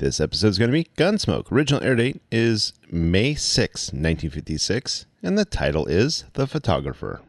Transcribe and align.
This 0.00 0.18
episode 0.18 0.48
is 0.48 0.58
going 0.58 0.70
to 0.70 0.72
be 0.72 0.88
Gunsmoke. 0.96 1.52
Original 1.52 1.84
air 1.84 1.94
date 1.94 2.22
is 2.32 2.72
May 2.90 3.34
6, 3.34 3.88
1956, 3.88 5.04
and 5.22 5.36
the 5.36 5.44
title 5.44 5.84
is 5.84 6.24
The 6.32 6.46
Photographer. 6.46 7.20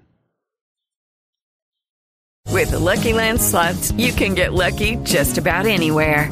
With 2.47 2.71
the 2.71 2.79
Lucky 2.79 3.11
Land 3.11 3.41
slots, 3.41 3.91
you 3.97 4.13
can 4.13 4.35
get 4.35 4.53
lucky 4.53 4.95
just 5.03 5.37
about 5.37 5.65
anywhere. 5.65 6.31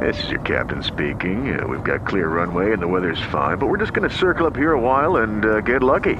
This 0.00 0.24
is 0.24 0.30
your 0.30 0.40
captain 0.40 0.82
speaking. 0.82 1.56
Uh, 1.56 1.68
we've 1.68 1.84
got 1.84 2.08
clear 2.08 2.26
runway 2.26 2.72
and 2.72 2.82
the 2.82 2.88
weather's 2.88 3.22
fine, 3.30 3.58
but 3.58 3.68
we're 3.68 3.78
just 3.78 3.92
going 3.92 4.10
to 4.10 4.16
circle 4.16 4.48
up 4.48 4.56
here 4.56 4.72
a 4.72 4.80
while 4.80 5.18
and 5.18 5.44
uh, 5.44 5.60
get 5.60 5.84
lucky. 5.84 6.16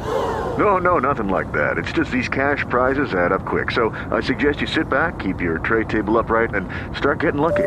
No, 0.57 0.79
no, 0.79 1.01
nothing 1.01 1.27
like 1.27 1.51
that. 1.51 1.79
It's 1.79 1.91
just 1.91 2.13
these 2.13 2.29
cash 2.29 2.65
prizes 2.69 3.13
add 3.13 3.33
up 3.33 3.45
quick. 3.45 3.73
So 3.73 3.91
I 4.13 4.21
suggest 4.21 4.61
you 4.61 4.69
sit 4.69 4.89
back, 4.89 5.19
keep 5.19 5.41
your 5.41 5.59
tray 5.59 5.83
table 5.83 6.17
upright, 6.17 6.55
and 6.55 6.71
start 6.97 7.19
getting 7.19 7.41
lucky. 7.41 7.67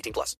18 0.01 0.13
plus. 0.13 0.35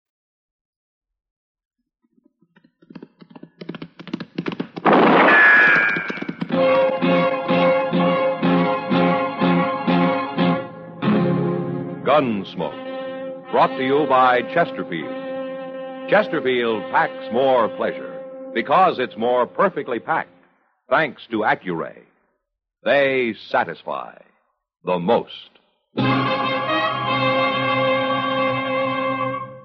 Gunsmoke. 12.04 13.52
Brought 13.52 13.68
to 13.78 13.86
you 13.86 14.06
by 14.10 14.42
Chesterfield. 14.54 15.22
Chesterfield 16.10 16.82
packs 16.92 17.32
more 17.32 17.70
pleasure 17.78 18.20
because 18.54 19.00
it's 19.00 19.16
more 19.16 19.46
perfectly 19.46 20.00
packed, 20.00 20.30
thanks 20.90 21.22
to 21.32 21.38
Accuray. 21.40 22.00
They 22.84 23.36
satisfy 23.50 24.18
the 24.84 25.00
most. 25.00 25.52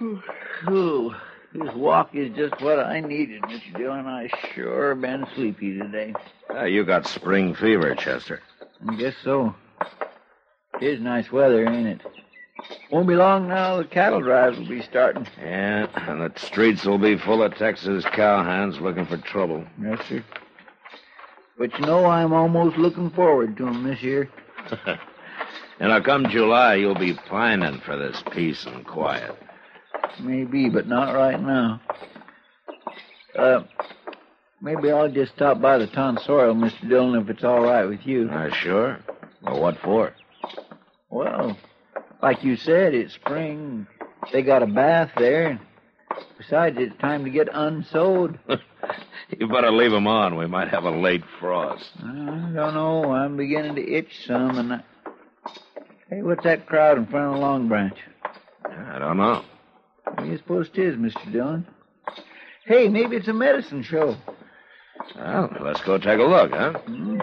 Ooh, 0.00 1.14
this 1.52 1.72
walk 1.74 2.14
is 2.14 2.34
just 2.36 2.60
what 2.60 2.80
I 2.80 3.00
needed, 3.00 3.42
Mr. 3.42 3.76
Dillon. 3.76 4.06
I 4.06 4.28
sure 4.54 4.94
been 4.94 5.26
sleepy 5.34 5.78
today. 5.78 6.14
Ah, 6.50 6.64
you 6.64 6.84
got 6.84 7.06
spring 7.06 7.54
fever, 7.54 7.94
Chester. 7.94 8.40
I 8.88 8.96
guess 8.96 9.14
so. 9.22 9.54
It 10.80 10.86
is 10.86 11.00
nice 11.00 11.30
weather, 11.30 11.66
ain't 11.66 11.86
it? 11.86 12.00
Won't 12.90 13.08
be 13.08 13.14
long 13.14 13.48
now. 13.48 13.76
The 13.76 13.84
cattle 13.84 14.20
drives 14.20 14.58
will 14.58 14.68
be 14.68 14.82
starting. 14.82 15.26
Yeah, 15.40 15.86
and 16.08 16.20
the 16.20 16.32
streets 16.38 16.84
will 16.84 16.98
be 16.98 17.16
full 17.16 17.42
of 17.42 17.54
Texas 17.56 18.04
cowhands 18.04 18.80
looking 18.80 19.06
for 19.06 19.18
trouble. 19.18 19.64
Yes, 19.80 20.00
sir. 20.08 20.24
But 21.56 21.78
you 21.78 21.86
know, 21.86 22.06
I'm 22.06 22.32
almost 22.32 22.76
looking 22.76 23.10
forward 23.10 23.56
to 23.58 23.68
'em 23.68 23.84
this 23.84 24.02
year. 24.02 24.28
and 24.86 24.98
now 25.80 26.00
come 26.00 26.28
July, 26.28 26.74
you'll 26.74 26.98
be 26.98 27.14
pining 27.14 27.80
for 27.80 27.96
this 27.96 28.22
peace 28.32 28.64
and 28.66 28.84
quiet. 28.84 29.36
Maybe, 30.20 30.68
but 30.68 30.86
not 30.86 31.14
right 31.14 31.40
now. 31.40 31.80
Uh, 33.38 33.64
maybe 34.60 34.90
I'll 34.90 35.10
just 35.10 35.34
stop 35.34 35.60
by 35.60 35.78
the 35.78 35.86
tonsorial, 35.88 36.54
Mr. 36.54 36.88
Dillon, 36.88 37.20
if 37.20 37.28
it's 37.28 37.44
all 37.44 37.62
right 37.62 37.84
with 37.84 38.00
you. 38.06 38.28
Uh, 38.30 38.50
sure. 38.54 38.98
Well, 39.42 39.60
what 39.60 39.78
for? 39.82 40.14
Well, 41.10 41.56
like 42.22 42.42
you 42.44 42.56
said, 42.56 42.94
it's 42.94 43.14
spring. 43.14 43.86
They 44.32 44.42
got 44.42 44.62
a 44.62 44.66
bath 44.66 45.10
there. 45.16 45.60
Besides, 46.38 46.76
it's 46.78 46.96
time 47.00 47.24
to 47.24 47.30
get 47.30 47.48
unsewed. 47.52 48.38
you 49.38 49.48
better 49.48 49.70
leave 49.70 49.92
'em 49.92 50.06
on. 50.06 50.36
We 50.36 50.46
might 50.46 50.68
have 50.68 50.84
a 50.84 50.90
late 50.90 51.24
frost. 51.40 51.90
I 52.02 52.06
don't 52.54 52.74
know. 52.74 53.12
I'm 53.12 53.36
beginning 53.36 53.74
to 53.76 53.92
itch 53.92 54.26
some, 54.26 54.58
and 54.58 54.72
I... 54.74 54.80
Hey, 56.08 56.22
what's 56.22 56.44
that 56.44 56.66
crowd 56.66 56.98
in 56.98 57.06
front 57.06 57.26
of 57.26 57.34
the 57.34 57.40
Long 57.40 57.68
Branch? 57.68 57.96
I 58.64 58.98
don't 58.98 59.16
know. 59.16 59.42
What 60.14 60.22
do 60.22 60.30
you 60.30 60.38
suppose 60.38 60.68
it 60.72 60.78
is, 60.78 60.94
Mr. 60.96 61.32
Dillon? 61.32 61.66
Hey, 62.66 62.86
maybe 62.86 63.16
it's 63.16 63.26
a 63.26 63.32
medicine 63.32 63.82
show. 63.82 64.16
Well, 65.16 65.50
let's 65.60 65.80
go 65.82 65.98
take 65.98 66.20
a 66.20 66.22
look, 66.22 66.52
huh? 66.52 66.72
Hmm. 66.72 67.18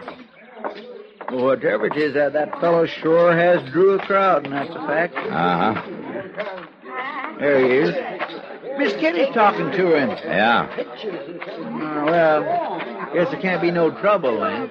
Well, 1.31 1.45
whatever 1.45 1.87
it 1.87 1.95
is, 1.95 2.13
that, 2.15 2.33
that 2.33 2.59
fellow 2.59 2.85
sure 2.85 3.33
has 3.33 3.63
drew 3.71 3.97
a 3.97 4.05
crowd, 4.05 4.45
and 4.45 4.53
that's 4.53 4.71
a 4.71 4.85
fact. 4.85 5.15
Uh-huh. 5.15 5.81
There 7.39 7.65
he 7.65 7.77
is. 7.77 7.95
Miss 8.77 8.93
Kitty's 8.99 9.33
talking 9.33 9.71
to 9.71 9.95
him. 9.95 10.09
Yeah. 10.25 10.67
Uh, 10.69 12.05
well, 12.05 12.43
guess 13.13 13.31
there 13.31 13.39
can't 13.39 13.61
be 13.61 13.71
no 13.71 13.91
trouble, 14.01 14.41
then. 14.41 14.67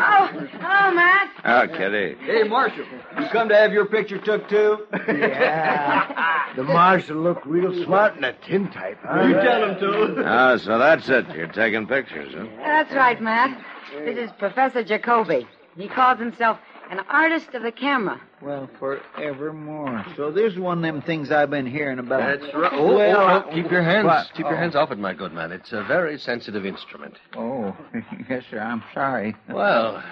Oh, 0.00 0.26
hello, 0.32 0.94
Matt. 0.94 1.28
Oh, 1.44 1.66
Kitty. 1.76 2.16
Hey, 2.24 2.44
Marshal. 2.44 2.86
You 3.20 3.28
come 3.30 3.48
to 3.48 3.56
have 3.56 3.72
your 3.72 3.86
picture 3.86 4.18
took, 4.18 4.48
too? 4.48 4.86
Yeah. 5.08 6.52
the 6.56 6.62
marshal 6.64 7.16
looked 7.16 7.46
real 7.46 7.84
smart 7.84 8.16
in 8.16 8.22
that 8.22 8.42
tintype, 8.42 8.98
huh? 9.02 9.22
You 9.22 9.34
tell 9.34 9.68
him 9.70 9.78
to. 9.80 10.24
Oh, 10.26 10.56
so 10.58 10.78
that's 10.78 11.08
it. 11.08 11.26
You're 11.34 11.46
taking 11.48 11.86
pictures, 11.86 12.32
huh? 12.36 12.46
That's 12.58 12.92
right, 12.92 13.20
Matt. 13.20 13.60
This 14.04 14.16
is 14.18 14.30
Professor 14.38 14.82
Jacoby. 14.84 15.46
He 15.76 15.88
calls 15.88 16.18
himself 16.18 16.58
an 16.90 17.00
artist 17.10 17.54
of 17.54 17.62
the 17.62 17.72
camera. 17.72 18.20
Well, 18.40 18.68
forevermore. 18.78 20.04
So 20.16 20.30
this 20.30 20.52
is 20.54 20.58
one 20.58 20.78
of 20.78 20.82
them 20.82 21.02
things 21.02 21.30
I've 21.30 21.50
been 21.50 21.66
hearing 21.66 21.98
about. 21.98 22.40
That's 22.40 22.54
right. 22.54 22.72
Oh, 22.72 22.96
well, 22.96 23.16
oh, 23.20 23.44
oh, 23.46 23.54
keep 23.54 23.70
your 23.70 23.82
hands, 23.82 24.06
What? 24.06 24.26
keep 24.34 24.46
your 24.46 24.54
Oh. 24.54 24.58
hands 24.58 24.74
off 24.74 24.90
it, 24.90 24.98
my 24.98 25.12
good 25.12 25.32
man. 25.32 25.52
It's 25.52 25.72
a 25.72 25.82
very 25.84 26.18
sensitive 26.18 26.64
instrument. 26.64 27.14
Oh, 27.36 27.76
yes, 28.30 28.44
sir. 28.50 28.58
I'm 28.60 28.82
sorry. 28.94 29.36
Well, 29.50 30.02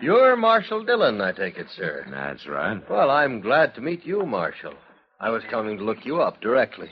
you're 0.00 0.36
Marshal 0.36 0.84
Dillon, 0.84 1.20
I 1.20 1.32
take 1.32 1.58
it, 1.58 1.68
sir. 1.70 2.06
That's 2.10 2.46
right. 2.46 2.88
Well, 2.88 3.10
I'm 3.10 3.40
glad 3.40 3.74
to 3.74 3.80
meet 3.80 4.04
you, 4.06 4.24
Marshal. 4.24 4.74
I 5.20 5.30
was 5.30 5.42
coming 5.44 5.78
to 5.78 5.84
look 5.84 6.04
you 6.04 6.20
up 6.20 6.40
directly. 6.40 6.90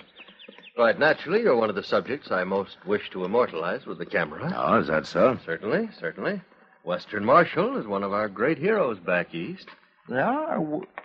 Quite 0.77 0.99
naturally, 0.99 1.41
you're 1.43 1.57
one 1.57 1.69
of 1.71 1.77
the 1.77 1.83
subjects 1.83 2.31
I 2.31 2.45
most 2.45 2.77
wish 2.87 3.11
to 3.11 3.25
immortalize 3.25 3.87
with 3.87 3.99
the 3.99 4.07
camera. 4.07 4.53
Oh, 4.57 4.79
is 4.79 4.87
that 4.89 5.07
so? 5.07 5.39
Certainly, 5.45 5.91
certainly. 5.99 6.41
Western 6.85 7.25
Marshal 7.25 7.77
is 7.77 7.87
one 7.87 8.03
of 8.03 8.13
our 8.13 8.29
great 8.29 8.57
heroes 8.59 8.99
back 8.99 9.35
east. 9.35 9.69
There 10.09 10.25
are. 10.25 10.59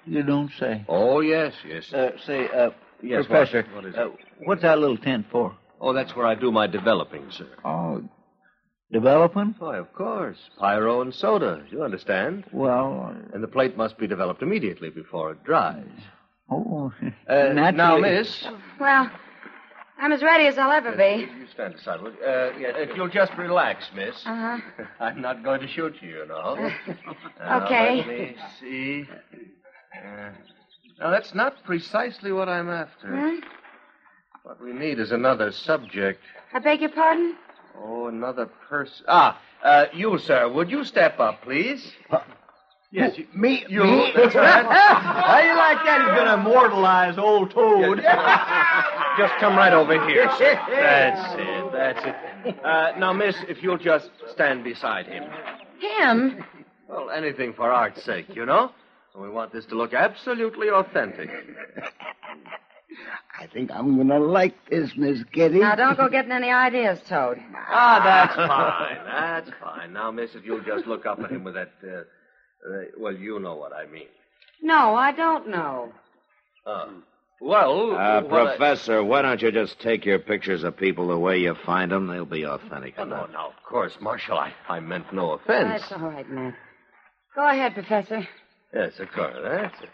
You 0.05 0.23
don't 0.23 0.51
say. 0.57 0.85
Oh, 0.87 1.19
yes, 1.19 1.53
yes. 1.67 1.91
Uh, 1.93 2.11
say, 2.25 2.47
uh, 2.49 2.69
Yes, 3.01 3.25
Professor, 3.25 3.63
what- 3.63 3.75
what 3.75 3.85
is 3.85 3.95
it? 3.95 3.99
uh, 3.99 4.09
what's 4.45 4.61
that 4.61 4.79
little 4.79 4.97
tent 4.97 5.25
for? 5.29 5.53
Oh, 5.81 5.91
that's 5.93 6.15
where 6.15 6.25
I 6.25 6.33
do 6.35 6.51
my 6.51 6.65
developing, 6.67 7.29
sir. 7.29 7.47
Oh, 7.65 8.01
developing? 8.91 9.55
Why, 9.59 9.77
of 9.77 9.91
course. 9.93 10.37
Pyro 10.59 11.01
and 11.01 11.13
soda, 11.13 11.63
you 11.71 11.83
understand? 11.83 12.45
Well, 12.51 13.15
And 13.33 13.43
the 13.43 13.47
plate 13.47 13.75
must 13.77 13.97
be 13.97 14.07
developed 14.07 14.41
immediately 14.41 14.89
before 14.89 15.31
it 15.31 15.43
dries. 15.43 15.85
oh, 16.49 16.91
Uh, 17.29 17.53
now, 17.71 17.97
miss. 17.97 18.47
Well, 18.79 19.09
I'm 19.97 20.11
as 20.11 20.21
ready 20.21 20.45
as 20.47 20.57
I'll 20.57 20.71
ever 20.71 20.91
be. 20.91 21.27
You 21.39 21.47
stand 21.53 21.75
aside. 21.75 22.01
will 22.01 22.11
you? 22.11 22.17
Uh, 22.23 22.51
yeah, 22.59 22.77
if 22.77 22.95
you'll 22.95 23.07
just 23.09 23.33
relax, 23.37 23.89
miss. 23.95 24.15
Uh-huh. 24.25 24.59
I'm 24.99 25.21
not 25.21 25.43
going 25.43 25.61
to 25.61 25.67
shoot 25.67 25.95
you, 26.01 26.09
you 26.19 26.27
know. 26.27 26.69
Now, 27.39 27.65
Okay. 27.65 27.97
Let 27.97 28.07
me 28.07 28.35
see. 28.59 29.05
Uh, 29.97 30.29
now, 30.99 31.09
that's 31.11 31.33
not 31.33 31.63
precisely 31.63 32.31
what 32.31 32.47
I'm 32.49 32.69
after. 32.69 33.07
Hmm? 33.07 33.35
What 34.43 34.61
we 34.61 34.73
need 34.73 34.99
is 34.99 35.11
another 35.11 35.51
subject. 35.51 36.21
I 36.53 36.59
beg 36.59 36.81
your 36.81 36.91
pardon? 36.91 37.35
Oh, 37.83 38.07
another 38.07 38.45
person. 38.69 39.05
Ah, 39.07 39.39
uh, 39.63 39.85
you, 39.93 40.17
sir. 40.19 40.47
Would 40.51 40.69
you 40.69 40.83
step 40.83 41.19
up, 41.19 41.41
please? 41.41 41.91
Yes, 42.91 43.17
you, 43.17 43.27
Me? 43.35 43.65
you. 43.67 43.83
Me? 43.83 44.11
That's 44.15 44.35
right. 44.35 44.65
How 44.65 45.39
you 45.39 45.55
like 45.55 45.83
that? 45.85 46.01
He's 46.01 46.17
gonna 46.17 46.35
immortalize 46.41 47.17
old 47.17 47.51
Toad. 47.51 47.97
Just 49.17 49.33
come 49.39 49.55
right 49.57 49.73
over 49.73 50.07
here. 50.07 50.29
sir. 50.37 50.59
That's 50.69 51.35
it. 51.37 51.71
That's 51.73 52.05
it. 52.05 52.65
Uh, 52.65 52.97
now, 52.97 53.11
miss, 53.11 53.35
if 53.49 53.61
you'll 53.63 53.77
just 53.77 54.09
stand 54.31 54.63
beside 54.63 55.07
him. 55.07 55.23
Him? 55.79 56.43
Well, 56.87 57.09
anything 57.09 57.53
for 57.53 57.71
art's 57.71 58.03
sake, 58.03 58.35
you 58.35 58.45
know? 58.45 58.71
We 59.17 59.29
want 59.29 59.51
this 59.53 59.65
to 59.67 59.75
look 59.75 59.93
absolutely 59.93 60.69
authentic. 60.69 61.29
I 63.39 63.47
think 63.47 63.71
I'm 63.71 63.97
gonna 63.97 64.19
like 64.19 64.53
this, 64.69 64.95
Miss 64.95 65.23
Kitty. 65.31 65.59
Now, 65.59 65.75
don't 65.75 65.97
go 65.97 66.07
getting 66.09 66.31
any 66.31 66.49
ideas, 66.51 66.99
Toad. 67.07 67.39
Ah, 67.69 68.01
that's 68.03 68.35
fine. 68.35 69.05
That's 69.05 69.49
fine. 69.61 69.93
Now, 69.93 70.11
miss, 70.11 70.35
if 70.35 70.45
you'll 70.45 70.61
just 70.63 70.87
look 70.87 71.05
up 71.05 71.19
at 71.19 71.31
him 71.31 71.43
with 71.43 71.55
that, 71.55 71.71
uh, 71.83 71.97
uh, 71.97 72.83
well, 72.97 73.13
you 73.15 73.39
know 73.39 73.55
what 73.55 73.73
I 73.73 73.85
mean. 73.87 74.07
No, 74.61 74.95
I 74.95 75.11
don't 75.11 75.49
know. 75.49 75.91
Uh, 76.65 76.87
well, 77.41 77.91
Uh, 77.95 78.21
what 78.21 78.41
I- 78.47 78.55
Professor, 78.57 79.03
why 79.03 79.21
don't 79.21 79.41
you 79.41 79.51
just 79.51 79.79
take 79.81 80.05
your 80.05 80.19
pictures 80.19 80.63
of 80.63 80.77
people 80.77 81.07
the 81.07 81.17
way 81.19 81.37
you 81.37 81.53
find 81.65 81.91
them? 81.91 82.07
They'll 82.07 82.25
be 82.25 82.45
authentic 82.45 82.95
Oh, 82.97 83.03
no, 83.03 83.15
enough. 83.17 83.31
no, 83.31 83.39
of 83.47 83.63
course, 83.63 83.97
Marshal. 83.99 84.37
I, 84.37 84.53
I 84.69 84.79
meant 84.79 85.11
no 85.13 85.31
offense. 85.33 85.81
That's 85.81 85.91
all 85.91 86.09
right, 86.09 86.27
Matt. 86.29 86.55
Go 87.35 87.45
ahead, 87.47 87.73
Professor. 87.73 88.25
Yes, 88.73 88.97
of 88.99 89.11
course. 89.11 89.35
That's 89.43 89.75
it. 89.81 89.89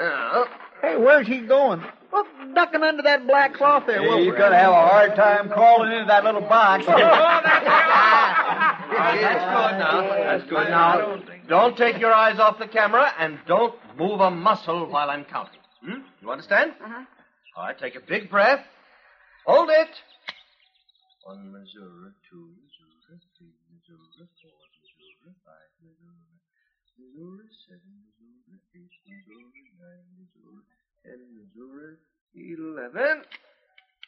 Uh, 0.00 0.44
Hey, 0.82 0.96
where's 0.96 1.26
he 1.26 1.40
going? 1.40 1.82
Look, 2.12 2.26
ducking 2.54 2.82
under 2.82 3.02
that 3.02 3.26
black 3.26 3.54
cloth 3.54 3.84
there. 3.86 4.00
Hey, 4.00 4.08
Wilbur. 4.08 4.24
you're 4.24 4.36
gonna 4.36 4.58
have 4.58 4.72
a 4.72 4.74
hard 4.74 5.14
time 5.14 5.48
crawling 5.48 5.92
into 5.92 6.06
that 6.06 6.24
little 6.24 6.40
box. 6.40 6.84
that's 6.86 6.98
good 9.44 9.78
now. 9.78 10.02
That's 10.02 10.44
good 10.50 10.68
now. 10.68 11.22
Don't 11.48 11.76
take 11.76 11.98
your 11.98 12.12
eyes 12.12 12.38
off 12.40 12.58
the 12.58 12.66
camera 12.66 13.12
and 13.18 13.38
don't 13.46 13.74
move 13.96 14.20
a 14.20 14.30
muscle 14.30 14.86
while 14.86 15.10
I'm 15.10 15.24
counting. 15.24 15.60
Hmm? 15.84 16.00
You 16.20 16.30
understand? 16.30 16.72
Uh-huh. 16.82 17.04
All 17.56 17.64
right, 17.64 17.78
take 17.78 17.94
a 17.94 18.00
big 18.00 18.30
breath. 18.30 18.64
Hold 19.46 19.70
it. 19.70 19.88
One 21.24 21.52
Missouri, 21.52 22.10
two 22.30 22.54
Missouri, 22.58 23.18
three 23.38 23.54
Missouri, 23.70 24.26
four 24.40 24.56
Missouri, 24.78 25.34
five 25.46 25.70
Missouri, 25.82 26.38
Missouri, 26.98 27.46
seven 27.66 27.92
Missouri, 27.98 28.56
eight 28.56 28.94
Missouri, 29.04 29.49
eleven. 32.34 33.22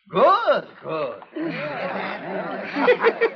Good, 0.08 0.66
good. 0.82 1.22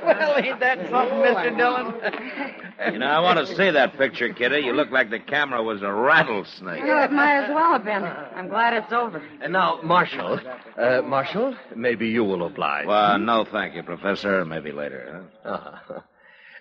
well, 0.03 0.35
ain't 0.37 0.59
that 0.59 0.89
something, 0.89 1.19
Mr. 1.19 1.55
Dillon? 1.57 1.93
You 2.91 2.99
know, 2.99 3.07
I 3.07 3.19
want 3.21 3.39
to 3.39 3.47
see 3.55 3.71
that 3.71 3.97
picture, 3.97 4.31
Kitty. 4.31 4.59
You 4.59 4.71
look 4.71 4.91
like 4.91 5.09
the 5.09 5.17
camera 5.19 5.63
was 5.63 5.81
a 5.81 5.91
rattlesnake. 5.91 6.83
Well, 6.83 7.05
it 7.05 7.11
might 7.11 7.45
as 7.45 7.49
well 7.49 7.71
have 7.71 7.83
been. 7.83 8.03
I'm 8.03 8.47
glad 8.49 8.73
it's 8.75 8.93
over. 8.93 9.19
And 9.41 9.53
now, 9.53 9.79
Marshal. 9.81 10.39
Uh, 10.77 11.01
Marshal, 11.01 11.55
maybe 11.75 12.07
you 12.07 12.23
will 12.23 12.45
oblige. 12.45 12.85
Well, 12.85 13.17
no, 13.17 13.45
thank 13.45 13.73
you, 13.73 13.81
Professor. 13.81 14.45
Maybe 14.45 14.71
later, 14.71 15.25
huh? 15.43 15.49
Uh-huh. 15.49 16.01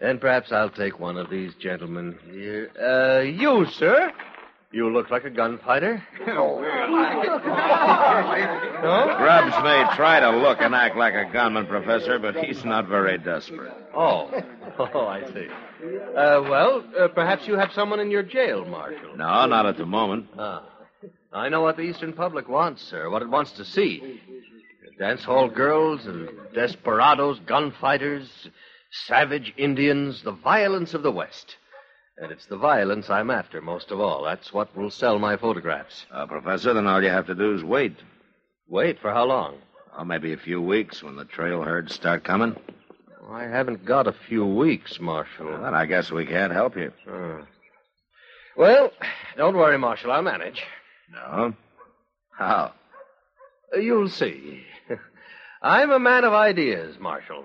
And 0.00 0.18
perhaps 0.18 0.52
I'll 0.52 0.70
take 0.70 0.98
one 0.98 1.18
of 1.18 1.28
these 1.28 1.54
gentlemen 1.56 2.18
here. 2.30 2.70
Uh, 2.80 3.20
you, 3.20 3.66
sir. 3.66 4.10
You 4.76 4.92
look 4.92 5.10
like 5.10 5.24
a 5.24 5.30
gunfighter. 5.30 6.02
Grubbs 6.18 6.34
may 9.64 9.86
try 9.96 10.20
to 10.20 10.36
look 10.36 10.60
and 10.60 10.74
act 10.74 10.98
like 10.98 11.14
a 11.14 11.24
gunman, 11.32 11.66
Professor, 11.66 12.18
but 12.18 12.36
he's 12.36 12.62
not 12.62 12.86
very 12.86 13.16
desperate. 13.16 13.72
Oh, 13.94 14.30
oh, 14.78 15.06
I 15.06 15.24
see. 15.32 15.48
Uh, 16.14 16.42
well, 16.42 16.84
uh, 17.00 17.08
perhaps 17.08 17.46
you 17.46 17.54
have 17.54 17.72
someone 17.72 18.00
in 18.00 18.10
your 18.10 18.22
jail, 18.22 18.66
Marshal. 18.66 19.16
No, 19.16 19.46
not 19.46 19.64
at 19.64 19.78
the 19.78 19.86
moment. 19.86 20.26
Ah. 20.38 20.68
I 21.32 21.48
know 21.48 21.62
what 21.62 21.78
the 21.78 21.82
Eastern 21.84 22.12
public 22.12 22.46
wants, 22.46 22.82
sir, 22.82 23.08
what 23.08 23.22
it 23.22 23.30
wants 23.30 23.52
to 23.52 23.64
see. 23.64 24.20
Dance 24.98 25.24
hall 25.24 25.48
girls 25.48 26.04
and 26.04 26.28
desperados, 26.52 27.40
gunfighters, 27.46 28.50
savage 29.06 29.54
Indians, 29.56 30.22
the 30.22 30.32
violence 30.32 30.92
of 30.92 31.02
the 31.02 31.12
West. 31.12 31.56
And 32.18 32.32
it's 32.32 32.46
the 32.46 32.56
violence 32.56 33.10
I'm 33.10 33.30
after 33.30 33.60
most 33.60 33.90
of 33.90 34.00
all. 34.00 34.24
That's 34.24 34.52
what 34.52 34.74
will 34.76 34.90
sell 34.90 35.18
my 35.18 35.36
photographs. 35.36 36.06
Uh, 36.10 36.26
Professor, 36.26 36.72
then 36.72 36.86
all 36.86 37.02
you 37.02 37.10
have 37.10 37.26
to 37.26 37.34
do 37.34 37.54
is 37.54 37.62
wait. 37.62 37.96
Wait 38.68 38.98
for 39.00 39.12
how 39.12 39.24
long? 39.24 39.56
Oh, 39.96 40.04
maybe 40.04 40.32
a 40.32 40.38
few 40.38 40.60
weeks 40.60 41.02
when 41.02 41.16
the 41.16 41.24
trail 41.26 41.62
herds 41.62 41.94
start 41.94 42.24
coming. 42.24 42.56
I 43.30 43.44
haven't 43.44 43.84
got 43.84 44.06
a 44.06 44.12
few 44.28 44.46
weeks, 44.46 44.98
Marshal. 45.00 45.46
Well, 45.46 45.62
then 45.62 45.74
I 45.74 45.84
guess 45.86 46.10
we 46.10 46.24
can't 46.26 46.52
help 46.52 46.76
you. 46.76 46.92
Uh. 47.10 47.42
Well, 48.56 48.92
don't 49.36 49.56
worry, 49.56 49.78
Marshal. 49.78 50.12
I'll 50.12 50.22
manage. 50.22 50.62
No? 51.12 51.54
How? 52.38 52.72
Uh, 53.74 53.78
you'll 53.78 54.08
see. 54.08 54.62
I'm 55.62 55.90
a 55.90 55.98
man 55.98 56.24
of 56.24 56.32
ideas, 56.32 56.98
Marshal. 56.98 57.44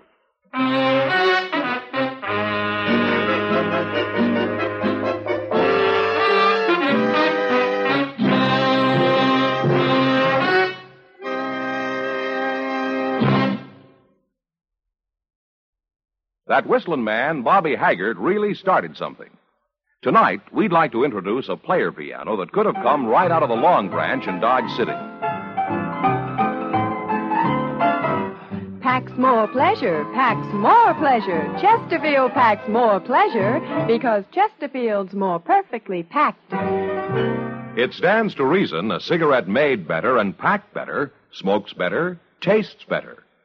That 16.51 16.67
whistling 16.67 17.05
man, 17.05 17.43
Bobby 17.43 17.77
Haggart, 17.77 18.17
really 18.17 18.53
started 18.53 18.98
something. 18.98 19.29
Tonight, 20.01 20.41
we'd 20.51 20.74
like 20.74 20.91
to 20.91 21.05
introduce 21.05 21.48
a 21.48 21.55
player 21.55 21.93
piano 21.93 22.36
that 22.36 22.51
could 22.51 22.65
have 22.65 22.75
come 22.75 23.05
right 23.05 23.31
out 23.31 23.41
of 23.41 23.48
the 23.48 23.55
Long 23.55 23.88
Branch 23.88 24.27
in 24.27 24.41
Dodge 24.41 24.70
City. 24.72 24.91
Packs 28.81 29.13
more 29.17 29.48
pleasure, 29.48 30.03
packs 30.13 30.53
more 30.53 30.93
pleasure. 30.96 31.48
Chesterfield 31.62 32.34
packs 32.34 32.67
more 32.67 33.00
pleasure 33.00 33.62
because 33.88 34.25
Chesterfield's 34.34 35.13
more 35.13 35.39
perfectly 35.39 36.03
packed. 36.03 36.51
It 37.79 37.93
stands 37.93 38.36
to 38.36 38.43
reason 38.43 38.91
a 38.91 39.00
cigarette 39.00 39.48
made 39.48 39.88
better 39.88 40.17
and 40.17 40.38
packed 40.38 40.74
better 40.74 41.13
smokes 41.31 41.72
better, 41.72 42.20
tastes 42.41 42.84
better. 42.89 43.24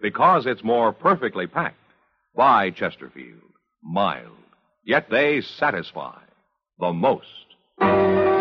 because 0.00 0.46
it's 0.46 0.64
more 0.64 0.92
perfectly 0.92 1.46
packed. 1.46 1.76
By 2.34 2.70
Chesterfield. 2.70 3.40
Mild. 3.82 4.36
Yet 4.84 5.08
they 5.10 5.40
satisfy 5.40 6.18
the 6.78 6.92
most. 6.92 8.35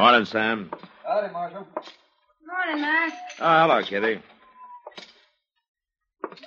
Morning, 0.00 0.24
Sam. 0.24 0.70
Howdy, 1.06 1.30
Marshal. 1.30 1.68
Morning, 2.46 2.80
Mac. 2.80 3.12
Oh, 3.38 3.44
ah, 3.44 3.68
hello, 3.68 3.82
Kitty. 3.82 4.22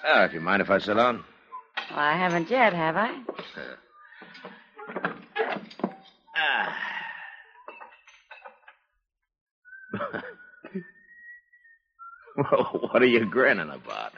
Oh, 0.07 0.23
if 0.23 0.33
you 0.33 0.41
mind 0.41 0.63
if 0.63 0.71
I 0.71 0.79
sit 0.79 0.95
down? 0.95 1.23
Well, 1.91 1.99
I 1.99 2.17
haven't 2.17 2.49
yet, 2.49 2.73
have 2.73 2.97
I? 2.97 3.15
Ah. 6.35 6.75
well, 12.37 12.89
what 12.89 13.03
are 13.03 13.05
you 13.05 13.23
grinning 13.27 13.69
about? 13.69 14.13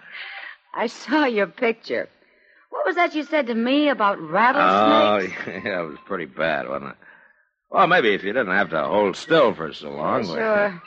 I 0.74 0.88
saw 0.88 1.26
your 1.26 1.48
picture. 1.48 2.08
What 2.70 2.86
was 2.86 2.96
that 2.96 3.14
you 3.14 3.26
said 3.26 3.48
to 3.48 3.54
me 3.54 3.90
about 3.90 4.18
rattlesnakes? 4.22 5.36
Oh, 5.46 5.52
yeah, 5.66 5.82
it 5.82 5.88
was 5.88 5.98
pretty 6.06 6.24
bad, 6.24 6.70
wasn't 6.70 6.92
it? 6.92 6.98
Well, 7.76 7.88
maybe 7.88 8.14
if 8.14 8.24
you 8.24 8.32
didn't 8.32 8.56
have 8.56 8.70
to 8.70 8.82
hold 8.86 9.18
still 9.18 9.54
for 9.54 9.74
so 9.74 9.90
long. 9.92 10.22
we- 10.22 10.28
Sure. 10.28 10.82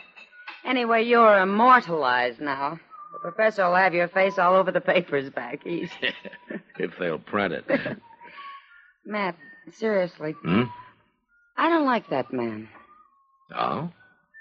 Anyway, 0.65 1.03
you're 1.03 1.39
immortalized 1.39 2.41
now. 2.41 2.81
The 3.13 3.19
professor 3.19 3.67
will 3.69 3.75
have 3.77 3.93
your 3.93 4.09
face 4.09 4.39
all 4.39 4.55
over 4.57 4.73
the 4.73 4.81
papers 4.81 5.29
back 5.29 5.67
east. 5.67 5.93
if 6.79 6.93
they'll 6.99 7.19
print 7.19 7.53
it. 7.53 7.67
Matt, 9.05 9.37
seriously, 9.73 10.33
Hmm? 10.43 10.63
I 11.59 11.69
don't 11.69 11.85
like 11.85 12.09
that 12.09 12.33
man. 12.33 12.69
Oh? 13.55 13.91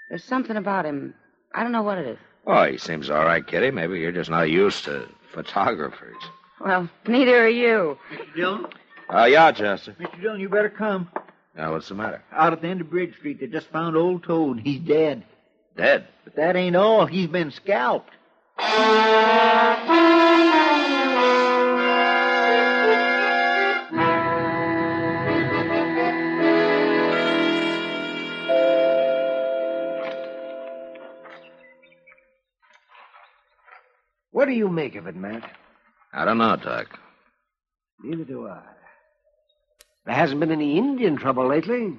There's 0.08 0.24
something 0.24 0.56
about 0.56 0.86
him. 0.86 1.12
I 1.54 1.62
don't 1.62 1.72
know 1.72 1.82
what 1.82 1.98
it 1.98 2.06
is. 2.06 2.18
Oh, 2.46 2.64
he 2.64 2.78
seems 2.78 3.10
all 3.10 3.24
right, 3.26 3.46
Kitty. 3.46 3.70
Maybe 3.70 3.98
you're 4.00 4.10
just 4.12 4.30
not 4.30 4.48
used 4.48 4.84
to 4.84 5.06
photographers. 5.34 6.16
Well, 6.64 6.88
neither 7.06 7.44
are 7.44 7.48
you. 7.48 7.98
Mr. 8.10 8.34
Dillon? 8.34 8.66
Oh, 9.10 9.24
yeah, 9.26 9.52
Chester. 9.52 9.94
Mr. 10.00 10.22
Dillon, 10.22 10.40
you 10.40 10.48
better 10.48 10.70
come. 10.70 11.10
Now, 11.58 11.72
what's 11.72 11.88
the 11.88 11.96
matter? 11.96 12.22
Out 12.30 12.52
at 12.52 12.62
the 12.62 12.68
end 12.68 12.80
of 12.80 12.88
Bridge 12.88 13.16
Street, 13.16 13.40
they 13.40 13.48
just 13.48 13.66
found 13.66 13.96
old 13.96 14.22
Toad. 14.22 14.60
He's 14.60 14.78
dead. 14.78 15.24
Dead? 15.76 16.06
But 16.22 16.36
that 16.36 16.54
ain't 16.54 16.76
all. 16.76 17.04
He's 17.04 17.26
been 17.26 17.50
scalped. 17.50 18.12
What 34.30 34.46
do 34.46 34.52
you 34.52 34.68
make 34.68 34.94
of 34.94 35.08
it, 35.08 35.16
Matt? 35.16 35.50
I 36.12 36.24
don't 36.24 36.38
know, 36.38 36.54
Doc. 36.54 36.86
Neither 38.04 38.22
do 38.22 38.46
I. 38.46 38.62
There 40.08 40.16
hasn't 40.16 40.40
been 40.40 40.50
any 40.50 40.78
Indian 40.78 41.18
trouble 41.18 41.46
lately. 41.46 41.94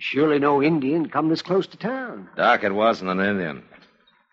Surely 0.00 0.40
no 0.40 0.60
Indian 0.60 1.08
come 1.08 1.28
this 1.28 1.42
close 1.42 1.64
to 1.68 1.76
town. 1.76 2.28
Doc, 2.36 2.64
it 2.64 2.74
wasn't 2.74 3.12
an 3.12 3.20
Indian. 3.20 3.62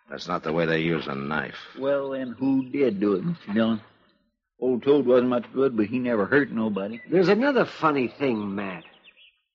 That's 0.09 0.27
not 0.27 0.41
the 0.41 0.51
way 0.51 0.65
they 0.65 0.79
use 0.79 1.05
a 1.05 1.13
knife. 1.13 1.53
Well, 1.77 2.09
then, 2.09 2.31
who 2.39 2.67
did 2.69 2.99
do 2.99 3.13
it, 3.13 3.23
Mr. 3.23 3.53
Dillon? 3.53 3.81
Old 4.59 4.81
Toad 4.81 5.05
wasn't 5.05 5.29
much 5.29 5.45
good, 5.53 5.77
but 5.77 5.85
he 5.85 5.99
never 5.99 6.25
hurt 6.25 6.49
nobody. 6.49 6.99
There's 7.07 7.27
another 7.27 7.65
funny 7.65 8.07
thing, 8.07 8.55
Matt. 8.55 8.83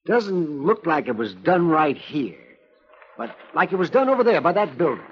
Doesn't 0.07 0.65
look 0.65 0.87
like 0.87 1.09
it 1.09 1.17
was 1.17 1.35
done 1.35 1.67
right 1.67 1.97
here, 1.97 2.39
but 3.19 3.35
like 3.57 3.73
it 3.73 3.77
was 3.77 3.91
done 3.91 4.09
over 4.09 4.23
there 4.23 4.41
by 4.41 4.53
that 4.53 4.79
building. 4.79 5.05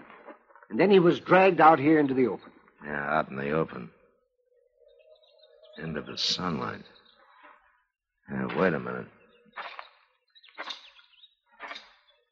And 0.70 0.78
then 0.78 0.92
he 0.92 1.00
was 1.00 1.18
dragged 1.18 1.60
out 1.60 1.80
here 1.80 1.99
into 1.99 2.14
the 2.14 2.28
open. 2.28 2.52
Yeah, 2.84 3.18
out 3.18 3.28
in 3.28 3.34
the 3.34 3.50
open. 3.50 3.90
End 5.82 5.96
of 5.96 6.06
the 6.06 6.16
sunlight. 6.16 6.84
Yeah, 8.30 8.58
wait 8.58 8.75
a 8.75 8.80
minute. 8.80 9.06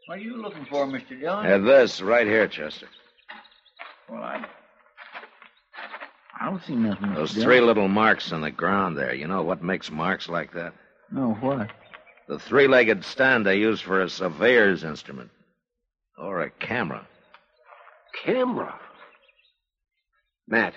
What 0.07 0.19
are 0.19 0.23
you 0.23 0.41
looking 0.41 0.65
for, 0.67 0.87
Mr. 0.87 1.19
Dillon? 1.21 1.45
Yeah, 1.45 1.59
this 1.59 2.01
right 2.01 2.27
here, 2.27 2.49
Chester. 2.49 2.89
Well, 4.09 4.23
I. 4.23 4.45
I 6.41 6.47
don't 6.49 6.63
see 6.65 6.75
nothing. 6.75 7.09
Mr. 7.09 7.15
Those 7.17 7.33
Dillon. 7.33 7.47
three 7.47 7.61
little 7.61 7.89
marks 7.89 8.33
on 8.33 8.41
the 8.41 8.51
ground 8.51 8.97
there. 8.97 9.15
You 9.15 9.27
know 9.27 9.43
what 9.43 9.63
makes 9.63 9.91
marks 9.91 10.29
like 10.29 10.53
that? 10.55 10.73
No, 11.11 11.33
what? 11.41 11.69
The 12.29 12.39
three 12.39 12.69
legged 12.69 13.05
stand 13.05 13.45
they 13.45 13.57
use 13.59 13.81
for 13.81 14.01
a 14.03 14.09
surveyor's 14.09 14.85
instrument. 14.85 15.31
Or 16.17 16.43
a 16.43 16.51
camera. 16.51 17.07
Camera? 18.25 18.75
Matt, 20.47 20.75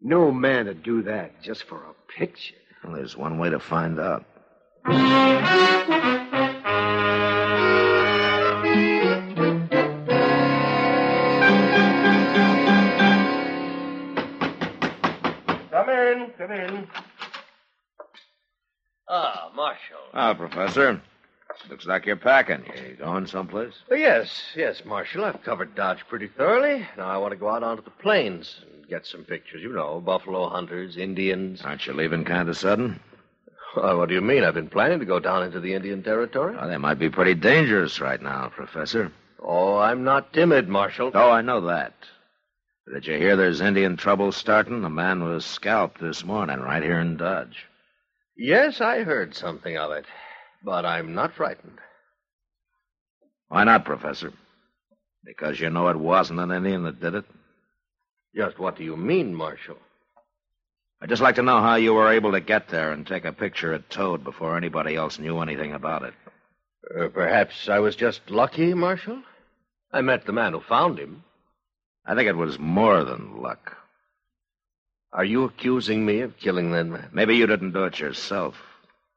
no 0.00 0.30
man 0.30 0.66
would 0.66 0.82
do 0.84 1.02
that 1.02 1.42
just 1.42 1.64
for 1.64 1.76
a 1.76 1.94
picture. 2.18 2.54
Well, 2.82 2.94
there's 2.94 3.16
one 3.16 3.38
way 3.38 3.48
to 3.50 3.60
find 3.60 4.00
out. 4.00 4.24
Come 15.70 15.88
in, 15.88 16.30
come 16.36 16.50
in. 16.50 16.88
Ah, 19.08 19.50
Marshal. 19.54 19.96
Ah, 20.12 20.34
Professor. 20.34 21.00
Looks 21.68 21.86
like 21.86 22.06
you're 22.06 22.16
packing. 22.16 22.64
You 22.88 22.96
going 22.96 23.26
someplace? 23.26 23.74
Oh, 23.90 23.94
yes, 23.94 24.42
yes, 24.56 24.82
Marshal. 24.84 25.24
I've 25.24 25.42
covered 25.42 25.74
Dodge 25.74 26.00
pretty 26.08 26.28
thoroughly. 26.28 26.86
Now 26.96 27.08
I 27.08 27.16
want 27.18 27.32
to 27.32 27.38
go 27.38 27.48
out 27.50 27.62
onto 27.62 27.82
the 27.82 27.90
plains 27.90 28.60
and 28.62 28.88
get 28.88 29.06
some 29.06 29.24
pictures. 29.24 29.62
You 29.62 29.72
know, 29.72 30.00
buffalo 30.00 30.48
hunters, 30.48 30.96
Indians. 30.96 31.62
Aren't 31.62 31.86
you 31.86 31.92
leaving 31.92 32.24
kind 32.24 32.48
of 32.48 32.56
sudden? 32.56 33.00
Well, 33.76 33.98
what 33.98 34.08
do 34.08 34.14
you 34.14 34.20
mean? 34.20 34.44
I've 34.44 34.54
been 34.54 34.68
planning 34.68 34.98
to 35.00 35.06
go 35.06 35.18
down 35.18 35.44
into 35.44 35.60
the 35.60 35.72
Indian 35.74 36.02
territory. 36.02 36.56
Oh, 36.58 36.68
they 36.68 36.76
might 36.76 36.98
be 36.98 37.08
pretty 37.08 37.34
dangerous 37.34 38.00
right 38.00 38.20
now, 38.20 38.48
Professor. 38.54 39.10
Oh, 39.42 39.78
I'm 39.78 40.04
not 40.04 40.32
timid, 40.32 40.68
Marshal. 40.68 41.10
Oh, 41.14 41.30
I 41.30 41.40
know 41.40 41.62
that. 41.62 41.94
Did 42.92 43.06
you 43.06 43.16
hear 43.16 43.36
there's 43.36 43.60
Indian 43.60 43.96
trouble 43.96 44.32
starting? 44.32 44.84
A 44.84 44.90
man 44.90 45.24
was 45.24 45.44
scalped 45.44 46.00
this 46.00 46.24
morning 46.24 46.60
right 46.60 46.82
here 46.82 47.00
in 47.00 47.16
Dodge. 47.16 47.66
Yes, 48.36 48.80
I 48.80 49.04
heard 49.04 49.34
something 49.34 49.76
of 49.76 49.92
it, 49.92 50.04
but 50.64 50.84
I'm 50.84 51.14
not 51.14 51.34
frightened. 51.34 51.78
Why 53.48 53.64
not, 53.64 53.84
Professor? 53.84 54.32
Because 55.24 55.60
you 55.60 55.70
know 55.70 55.88
it 55.88 55.96
wasn't 55.96 56.40
an 56.40 56.50
Indian 56.50 56.84
that 56.84 57.00
did 57.00 57.14
it? 57.14 57.24
Just 58.34 58.58
what 58.58 58.76
do 58.76 58.84
you 58.84 58.96
mean, 58.96 59.34
Marshal? 59.34 59.76
I'd 61.00 61.08
just 61.08 61.22
like 61.22 61.34
to 61.34 61.42
know 61.42 61.60
how 61.60 61.74
you 61.74 61.92
were 61.94 62.12
able 62.12 62.32
to 62.32 62.40
get 62.40 62.68
there 62.68 62.92
and 62.92 63.06
take 63.06 63.24
a 63.24 63.32
picture 63.32 63.72
of 63.72 63.88
Toad 63.88 64.24
before 64.24 64.56
anybody 64.56 64.96
else 64.96 65.18
knew 65.18 65.40
anything 65.40 65.72
about 65.72 66.02
it. 66.04 66.14
Uh, 66.96 67.08
perhaps 67.08 67.68
I 67.68 67.80
was 67.80 67.96
just 67.96 68.30
lucky, 68.30 68.72
Marshal. 68.72 69.22
I 69.92 70.00
met 70.00 70.24
the 70.24 70.32
man 70.32 70.52
who 70.52 70.60
found 70.60 70.98
him. 70.98 71.24
I 72.06 72.14
think 72.14 72.28
it 72.28 72.36
was 72.36 72.58
more 72.58 73.04
than 73.04 73.42
luck. 73.42 73.76
Are 75.12 75.24
you 75.24 75.44
accusing 75.44 76.06
me 76.06 76.20
of 76.20 76.38
killing 76.38 76.72
that 76.72 76.84
man? 76.84 77.10
Maybe 77.12 77.36
you 77.36 77.46
didn't 77.46 77.72
do 77.72 77.84
it 77.84 77.98
yourself, 77.98 78.54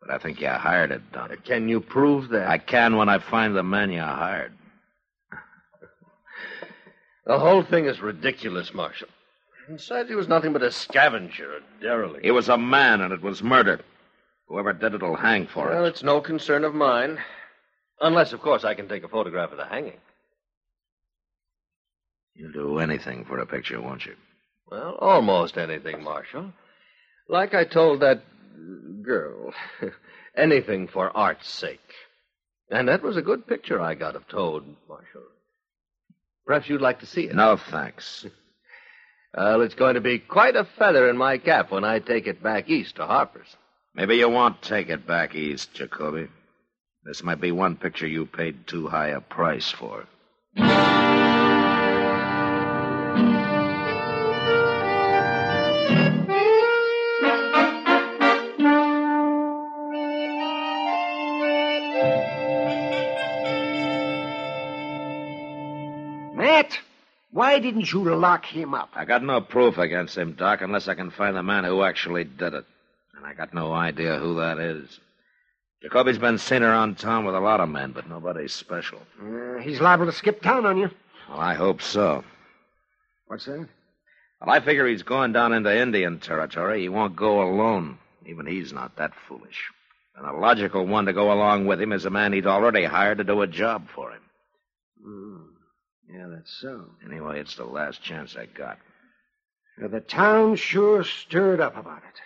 but 0.05 0.13
I 0.13 0.17
think 0.19 0.39
you 0.39 0.47
hired 0.47 0.91
it 0.91 1.11
done. 1.11 1.31
Uh, 1.31 1.35
can 1.43 1.67
you 1.67 1.79
prove 1.81 2.29
that? 2.29 2.47
I 2.47 2.57
can 2.57 2.95
when 2.97 3.09
I 3.09 3.19
find 3.19 3.55
the 3.55 3.63
man 3.63 3.91
you 3.91 4.01
hired. 4.01 4.53
The 7.25 7.39
whole 7.39 7.63
thing 7.63 7.85
is 7.85 8.01
ridiculous, 8.01 8.71
Marshal. 8.71 9.07
Besides, 9.67 10.09
he 10.09 10.13
was 10.13 10.27
nothing 10.27 10.53
but 10.53 10.61
a 10.61 10.69
scavenger, 10.69 11.55
a 11.55 11.81
derelict. 11.81 12.23
He 12.23 12.29
was 12.29 12.49
a 12.49 12.57
man, 12.57 13.01
and 13.01 13.11
it 13.11 13.23
was 13.23 13.41
murder. 13.41 13.79
Whoever 14.47 14.73
did 14.73 14.93
it 14.93 15.01
will 15.01 15.15
hang 15.15 15.47
for 15.47 15.65
well, 15.65 15.71
it. 15.71 15.75
Well, 15.75 15.85
it's 15.85 16.03
no 16.03 16.21
concern 16.21 16.63
of 16.63 16.75
mine. 16.75 17.17
Unless, 17.99 18.31
of 18.33 18.41
course, 18.41 18.63
I 18.63 18.75
can 18.75 18.87
take 18.87 19.03
a 19.03 19.07
photograph 19.07 19.51
of 19.51 19.57
the 19.57 19.65
hanging. 19.65 19.97
You'll 22.35 22.51
do 22.51 22.77
anything 22.77 23.25
for 23.25 23.39
a 23.39 23.45
picture, 23.47 23.81
won't 23.81 24.05
you? 24.05 24.13
Well, 24.69 24.95
almost 24.99 25.57
anything, 25.57 26.03
Marshal. 26.03 26.53
Like 27.27 27.55
I 27.55 27.63
told 27.63 28.01
that 28.01 28.21
girl, 29.01 29.53
anything 30.35 30.87
for 30.87 31.15
art's 31.15 31.49
sake. 31.49 31.79
And 32.69 32.87
that 32.87 33.03
was 33.03 33.17
a 33.17 33.21
good 33.21 33.47
picture 33.47 33.79
I 33.79 33.95
got 33.95 34.15
of 34.15 34.27
Toad, 34.27 34.63
Marshal. 34.87 35.21
Perhaps 36.45 36.69
you'd 36.69 36.81
like 36.81 36.99
to 36.99 37.05
see 37.05 37.23
it. 37.23 37.35
No, 37.35 37.57
thanks. 37.57 38.25
Well, 39.37 39.63
it's 39.63 39.75
going 39.75 39.95
to 39.95 40.01
be 40.01 40.19
quite 40.19 40.55
a 40.55 40.63
feather 40.63 41.09
in 41.09 41.17
my 41.17 41.37
cap 41.39 41.69
when 41.69 41.83
I 41.83 41.99
take 41.99 42.25
it 42.25 42.41
back 42.41 42.69
east 42.69 42.95
to 42.95 43.05
Harper's. 43.05 43.53
Maybe 43.93 44.15
you 44.15 44.29
won't 44.29 44.61
take 44.61 44.87
it 44.87 45.05
back 45.05 45.35
east, 45.35 45.73
Jacoby. 45.73 46.29
This 47.03 47.21
might 47.21 47.41
be 47.41 47.51
one 47.51 47.75
picture 47.75 48.07
you 48.07 48.25
paid 48.27 48.65
too 48.65 48.87
high 48.87 49.09
a 49.09 49.19
price 49.19 49.69
for. 49.69 50.07
Why 67.55 67.59
didn't 67.59 67.89
you 67.89 68.03
lock 68.13 68.43
him 68.45 68.73
up? 68.73 68.89
I 68.95 69.05
got 69.05 69.23
no 69.23 69.39
proof 69.39 69.77
against 69.77 70.17
him, 70.17 70.33
Doc, 70.33 70.59
unless 70.61 70.89
I 70.89 70.93
can 70.93 71.09
find 71.09 71.37
the 71.37 71.41
man 71.41 71.63
who 71.63 71.83
actually 71.83 72.25
did 72.25 72.53
it. 72.53 72.65
And 73.15 73.25
I 73.25 73.33
got 73.33 73.53
no 73.53 73.71
idea 73.71 74.19
who 74.19 74.35
that 74.35 74.57
is. 74.57 74.99
Jacoby's 75.81 76.17
been 76.17 76.37
seen 76.37 76.63
around 76.63 76.97
town 76.97 77.23
with 77.23 77.33
a 77.33 77.39
lot 77.39 77.61
of 77.61 77.69
men, 77.69 77.93
but 77.93 78.09
nobody 78.09 78.49
special. 78.49 78.99
Uh, 79.23 79.59
he's 79.61 79.79
liable 79.79 80.05
to 80.05 80.11
skip 80.11 80.41
town 80.41 80.65
on 80.65 80.77
you. 80.77 80.89
Well, 81.29 81.39
I 81.39 81.53
hope 81.53 81.81
so. 81.81 82.25
What's 83.27 83.45
that? 83.45 83.69
Well, 84.41 84.49
I 84.53 84.59
figure 84.59 84.85
he's 84.85 85.03
going 85.03 85.31
down 85.31 85.53
into 85.53 85.73
Indian 85.73 86.19
territory. 86.19 86.81
He 86.81 86.89
won't 86.89 87.15
go 87.15 87.41
alone. 87.41 87.99
Even 88.25 88.47
he's 88.47 88.73
not 88.73 88.97
that 88.97 89.13
foolish. 89.29 89.71
And 90.17 90.27
a 90.27 90.33
logical 90.33 90.85
one 90.85 91.05
to 91.05 91.13
go 91.13 91.31
along 91.31 91.67
with 91.67 91.81
him 91.81 91.93
is 91.93 92.03
a 92.03 92.09
man 92.09 92.33
he'd 92.33 92.47
already 92.47 92.83
hired 92.83 93.19
to 93.19 93.23
do 93.23 93.43
a 93.43 93.47
job 93.47 93.87
for 93.95 94.11
him. 94.11 94.21
Hmm. 95.01 95.34
Yeah, 96.11 96.27
that's 96.29 96.55
so. 96.61 96.85
Anyway, 97.05 97.39
it's 97.39 97.55
the 97.55 97.65
last 97.65 98.01
chance 98.01 98.35
I 98.35 98.45
got. 98.45 98.77
Well, 99.79 99.89
the 99.89 99.99
town 99.99 100.55
sure 100.55 101.03
stirred 101.03 101.59
up 101.59 101.75
about 101.77 101.97
it. 101.97 102.21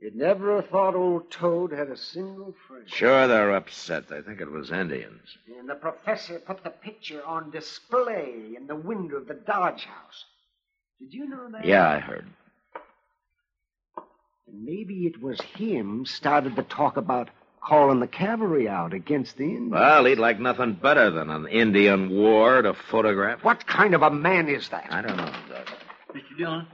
You'd 0.00 0.16
never 0.16 0.56
have 0.56 0.68
thought 0.68 0.94
old 0.94 1.30
Toad 1.30 1.72
had 1.72 1.88
a 1.88 1.96
single 1.96 2.54
friend. 2.68 2.84
Sure, 2.86 3.26
they're 3.26 3.54
upset. 3.54 4.08
They 4.08 4.20
think 4.20 4.42
it 4.42 4.50
was 4.50 4.70
Indians. 4.70 5.22
And 5.58 5.66
the 5.66 5.76
professor 5.76 6.38
put 6.40 6.62
the 6.62 6.70
picture 6.70 7.24
on 7.24 7.50
display 7.50 8.52
in 8.54 8.66
the 8.66 8.76
window 8.76 9.16
of 9.16 9.28
the 9.28 9.34
Dodge 9.34 9.84
house. 9.84 10.24
Did 11.00 11.14
you 11.14 11.26
know 11.26 11.48
that? 11.52 11.64
Yeah, 11.64 11.88
I 11.88 12.00
heard. 12.00 12.26
And 14.46 14.62
maybe 14.62 15.06
it 15.06 15.22
was 15.22 15.40
him 15.40 16.04
started 16.04 16.54
the 16.54 16.64
talk 16.64 16.98
about 16.98 17.30
calling 17.64 18.00
the 18.00 18.06
cavalry 18.06 18.68
out 18.68 18.92
against 18.92 19.36
the 19.36 19.44
Indians. 19.44 19.72
Well, 19.72 20.04
he'd 20.04 20.18
like 20.18 20.38
nothing 20.38 20.74
better 20.74 21.10
than 21.10 21.30
an 21.30 21.46
Indian 21.46 22.10
war 22.10 22.62
to 22.62 22.74
photograph. 22.74 23.42
What 23.42 23.66
kind 23.66 23.94
of 23.94 24.02
a 24.02 24.10
man 24.10 24.48
is 24.48 24.68
that? 24.68 24.86
I 24.90 25.02
don't 25.02 25.16
know, 25.16 25.32
Doc. 25.48 25.68
Mr. 26.14 26.38
Dillon, 26.38 26.66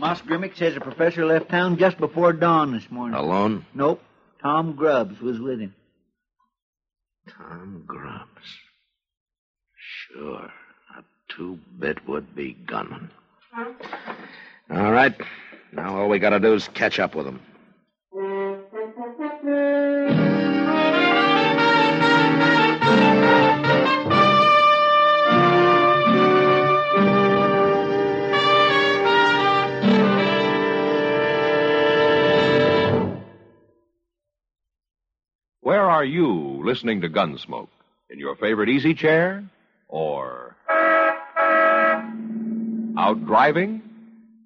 Moss 0.00 0.20
Grimmick 0.22 0.56
says 0.56 0.74
the 0.74 0.80
professor 0.80 1.24
left 1.24 1.48
town 1.48 1.78
just 1.78 1.98
before 1.98 2.32
dawn 2.32 2.72
this 2.72 2.90
morning. 2.90 3.16
Alone? 3.16 3.64
Nope. 3.74 4.02
Tom 4.42 4.74
Grubbs 4.74 5.20
was 5.20 5.38
with 5.38 5.60
him. 5.60 5.74
Tom 7.28 7.84
Grubbs. 7.86 8.28
Sure. 9.76 10.50
A 10.96 11.04
two-bit 11.28 12.08
would-be 12.08 12.54
gunman. 12.66 13.10
All 14.70 14.92
right. 14.92 15.14
Now 15.72 15.98
all 15.98 16.08
we 16.08 16.18
gotta 16.18 16.40
do 16.40 16.54
is 16.54 16.68
catch 16.68 16.98
up 16.98 17.14
with 17.14 17.26
him. 17.26 17.40
Are 35.98 36.04
you 36.04 36.62
listening 36.64 37.00
to 37.00 37.08
Gunsmoke? 37.08 37.66
In 38.08 38.20
your 38.20 38.36
favorite 38.36 38.68
easy 38.68 38.94
chair? 38.94 39.42
Or 39.88 40.54
out 42.96 43.26
driving? 43.26 43.82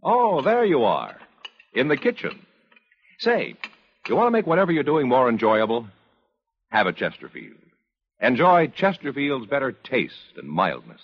Oh, 0.02 0.40
there 0.40 0.64
you 0.64 0.84
are. 0.84 1.14
In 1.74 1.88
the 1.88 1.98
kitchen. 1.98 2.38
Say, 3.18 3.54
You 4.08 4.16
want 4.16 4.28
to 4.28 4.30
make 4.30 4.46
whatever 4.46 4.72
you're 4.72 4.82
doing 4.82 5.10
more 5.10 5.28
enjoyable? 5.28 5.86
Have 6.70 6.86
a 6.86 6.92
Chesterfield. 6.94 7.58
Enjoy 8.18 8.68
Chesterfield's 8.68 9.46
better 9.46 9.72
taste 9.72 10.38
and 10.38 10.48
mildness. 10.48 11.02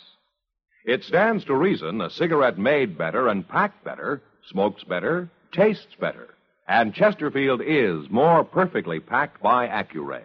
It 0.86 1.04
stands 1.04 1.44
to 1.44 1.54
reason 1.54 2.00
a 2.00 2.08
cigarette 2.08 2.56
made 2.56 2.96
better 2.96 3.28
and 3.28 3.46
packed 3.46 3.84
better 3.84 4.22
smokes 4.46 4.82
better, 4.82 5.28
tastes 5.52 5.94
better. 6.00 6.28
And 6.66 6.94
Chesterfield 6.94 7.60
is 7.62 8.08
more 8.08 8.44
perfectly 8.44 8.98
packed 8.98 9.42
by 9.42 9.68
Accuray. 9.68 10.24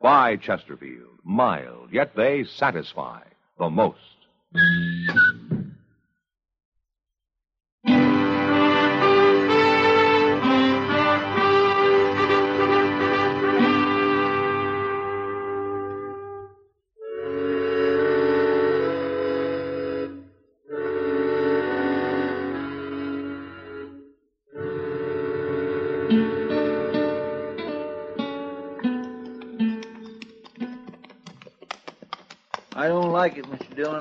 By 0.00 0.36
Chesterfield, 0.36 1.18
mild, 1.24 1.92
yet 1.92 2.14
they 2.14 2.44
satisfy 2.44 3.22
the 3.58 3.68
most. 3.68 3.98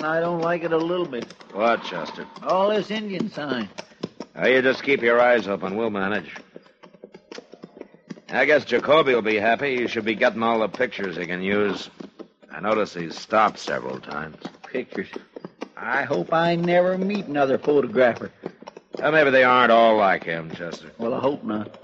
I 0.08 0.22
don't 0.22 0.40
like 0.40 0.64
it 0.64 0.72
a 0.72 0.78
little 0.78 1.06
bit. 1.06 1.26
What, 1.52 1.84
Chester? 1.84 2.26
All 2.42 2.70
this 2.70 2.90
Indian 2.90 3.30
sign. 3.30 3.68
Now, 4.34 4.48
you 4.48 4.62
just 4.62 4.82
keep 4.82 5.02
your 5.02 5.20
eyes 5.20 5.48
open. 5.50 5.76
We'll 5.76 5.90
manage. 5.90 6.34
I 8.30 8.46
guess 8.46 8.64
Jacoby 8.64 9.14
will 9.14 9.22
be 9.22 9.36
happy. 9.36 9.82
He 9.82 9.88
should 9.88 10.06
be 10.06 10.16
getting 10.16 10.44
all 10.44 10.60
the 10.60 10.70
pictures 10.70 11.18
he 11.18 11.26
can 11.26 11.42
use. 11.42 11.90
I 12.50 12.62
notice 12.62 12.94
he's 12.94 13.18
stopped 13.18 13.60
several 13.60 14.00
times. 14.00 14.38
Pictures. 14.64 15.10
I 15.76 16.04
hope 16.04 16.34
I 16.34 16.56
never 16.56 16.98
meet 16.98 17.26
another 17.26 17.58
photographer. 17.58 18.32
Well, 18.98 19.12
maybe 19.12 19.30
they 19.30 19.44
aren't 19.44 19.72
all 19.72 19.98
like 19.98 20.24
him, 20.24 20.52
Chester. 20.52 20.90
Well, 20.98 21.14
I 21.16 21.20
hope 21.20 21.44
not. 21.44 21.78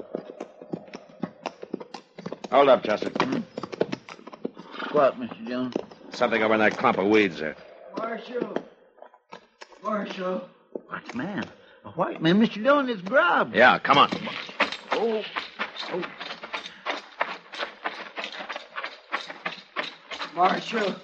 Hold 2.51 2.69
up, 2.69 2.83
Chester. 2.83 3.11
What, 4.91 5.19
Mr. 5.19 5.47
Jones? 5.47 5.73
Something 6.11 6.41
over 6.41 6.53
in 6.53 6.59
that 6.61 6.77
clump 6.77 6.97
of 6.97 7.07
weeds 7.07 7.39
there. 7.39 7.57
Marshal. 8.03 8.53
Marshal. 9.81 10.49
What 10.89 11.15
man? 11.15 11.45
A 11.85 11.89
white 11.91 12.21
man, 12.21 12.37
Mr. 12.37 12.61
Dillon, 12.61 12.89
is 12.89 13.01
Grubb. 13.01 13.55
Yeah, 13.55 13.79
come 13.79 13.97
on. 13.97 14.09
Oh. 14.91 15.23
oh. 15.93 16.03
Marshal. 20.35 20.95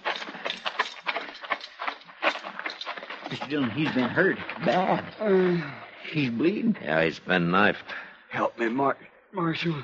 Mr. 3.29 3.49
Dillon, 3.49 3.69
he's 3.69 3.91
been 3.93 4.09
hurt. 4.09 4.37
Bad. 4.65 5.05
Uh. 5.21 5.65
he's 6.11 6.29
bleeding. 6.31 6.75
Yeah, 6.83 7.05
he's 7.05 7.19
been 7.19 7.49
knifed. 7.49 7.85
Help 8.27 8.59
me, 8.59 8.67
Mar- 8.67 8.97
Marshal. 9.31 9.75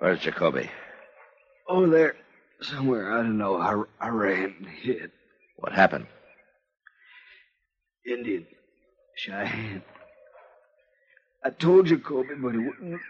Where's 0.00 0.20
Jacoby? 0.20 0.68
Oh, 1.66 1.86
there. 1.88 2.14
Somewhere, 2.60 3.18
I 3.18 3.22
don't 3.22 3.38
know. 3.38 3.56
I, 3.56 4.06
I 4.06 4.08
ran 4.10 4.54
and 4.58 4.68
hid. 4.68 5.12
What 5.58 5.72
happened? 5.72 6.06
Indian. 8.06 8.46
Cheyenne. 9.16 9.82
I 11.44 11.50
told 11.50 11.86
Jacoby, 11.86 12.34
but 12.40 12.52
he 12.52 12.58
wouldn't, 12.58 13.00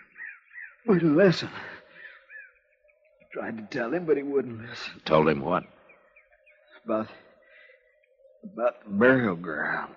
wouldn't 0.87 1.17
listen. 1.17 1.51
Tried 3.33 3.59
to 3.59 3.79
tell 3.79 3.93
him, 3.93 4.07
but 4.07 4.17
he 4.17 4.23
wouldn't 4.23 4.61
listen. 4.63 5.01
Told 5.05 5.29
him 5.29 5.41
what? 5.41 5.65
About, 6.85 7.09
about 8.53 8.85
the 8.85 8.91
burial 8.91 9.37
ground. 9.37 9.95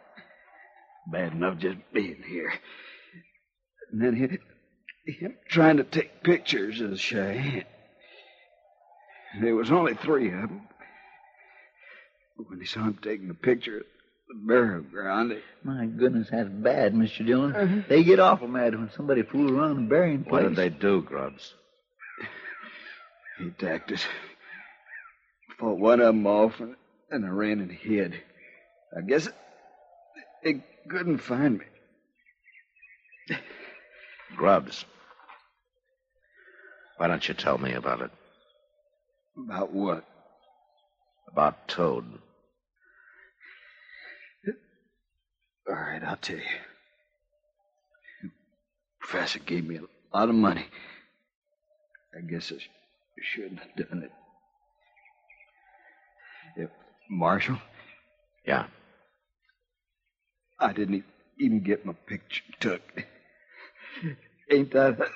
Bad 1.11 1.31
enough 1.31 1.57
just 1.57 1.77
being 1.93 2.21
here. 2.27 2.53
And 3.91 4.01
then 4.01 4.15
he, 5.05 5.11
him 5.13 5.35
trying 5.47 5.77
to 5.77 5.83
take 5.83 6.23
pictures 6.23 6.81
of 6.81 6.99
Cheyenne. 6.99 7.65
There 9.41 9.55
was 9.55 9.71
only 9.71 9.93
three 9.93 10.27
of 10.27 10.41
them. 10.41 10.67
But 12.41 12.49
when 12.49 12.59
he 12.59 12.65
saw 12.65 12.85
him 12.85 12.97
taking 13.03 13.29
a 13.29 13.35
picture 13.35 13.77
of 13.77 13.83
the 14.27 14.33
burial 14.47 14.81
ground, 14.81 15.31
he, 15.31 15.39
My 15.63 15.85
goodness, 15.85 16.29
that's 16.31 16.49
bad, 16.49 16.95
Mr. 16.95 17.23
Dillon. 17.23 17.55
Uh-huh. 17.55 17.81
They 17.87 18.03
get 18.03 18.19
awful 18.19 18.47
mad 18.47 18.73
when 18.73 18.89
somebody 18.95 19.21
fools 19.21 19.51
around 19.51 19.75
the 19.75 19.81
burying 19.87 20.23
place. 20.23 20.31
What 20.31 20.43
did 20.49 20.55
they 20.55 20.69
do, 20.69 21.03
Grubbs? 21.03 21.53
he 23.37 23.47
attacked 23.49 23.91
us. 23.91 24.03
Fought 25.59 25.77
one 25.77 25.99
of 25.99 26.07
them 26.07 26.25
off, 26.25 26.59
and, 26.59 26.75
and 27.11 27.25
I 27.25 27.29
ran 27.29 27.59
and 27.59 27.71
hid. 27.71 28.19
I 28.97 29.01
guess 29.01 29.29
they 30.43 30.63
couldn't 30.89 31.19
find 31.19 31.59
me. 31.59 31.65
Grubbs. 34.35 34.83
Why 36.97 37.07
don't 37.07 37.27
you 37.27 37.35
tell 37.35 37.59
me 37.59 37.73
about 37.73 38.01
it? 38.01 38.11
About 39.37 39.71
what? 39.71 40.05
About 41.31 41.67
Toad. 41.67 42.05
All 45.69 45.75
right, 45.75 46.03
I'll 46.03 46.17
tell 46.17 46.37
you. 46.37 46.43
Professor 48.99 49.39
gave 49.39 49.67
me 49.67 49.77
a 49.77 50.17
lot 50.17 50.29
of 50.29 50.35
money. 50.35 50.67
I 52.17 52.21
guess 52.21 52.51
I 52.53 52.59
sh- 52.59 52.69
shouldn't 53.21 53.59
have 53.61 53.75
done 53.89 54.03
it. 54.03 54.11
If 56.57 56.69
Marshall, 57.09 57.59
Yeah. 58.45 58.67
I 60.59 60.73
didn't 60.73 61.05
even 61.39 61.61
get 61.61 61.85
my 61.85 61.93
picture 62.07 62.43
took. 62.59 62.81
Ain't 64.51 64.71
that 64.71 64.99
a- 65.01 65.11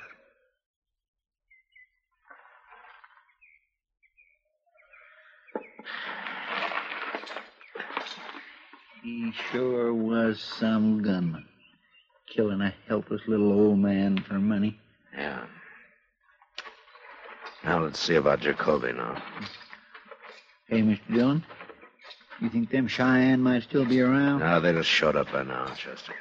He 9.06 9.32
sure 9.52 9.94
was 9.94 10.41
some 10.41 11.04
gunman. 11.04 11.46
Killing 12.28 12.62
a 12.62 12.74
helpless 12.88 13.22
little 13.28 13.54
old 13.54 13.78
man 13.78 14.18
for 14.28 14.39
money. 14.39 14.80
Yeah. 15.15 15.46
Now 17.63 17.84
let's 17.84 18.00
see 18.00 18.15
about 18.15 18.39
Jacoby 18.39 18.94
now. 18.94 19.22
Hey, 20.68 20.82
Mr. 20.82 21.13
Dillon, 21.13 21.44
you 22.41 22.50
think 22.50 22.72
them 22.72 22.88
Cheyenne 22.88 23.41
might 23.41 23.62
still 23.62 23.86
be 23.86 24.02
around? 24.02 24.39
No, 24.39 24.60
they 24.60 24.74
just 24.74 24.89
showed 24.89 25.15
up 25.15 25.32
by 25.32 25.44
now, 25.44 25.68
Chester. 25.76 26.15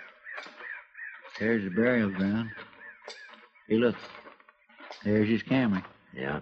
There's 1.41 1.65
the 1.65 1.71
burial 1.71 2.11
ground. 2.11 2.51
Hey, 3.67 3.77
look. 3.77 3.97
There's 5.05 5.27
his 5.31 5.43
camera. 5.43 5.83
Yeah. 6.15 6.41